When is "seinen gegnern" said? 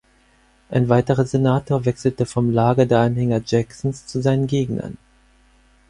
4.19-4.97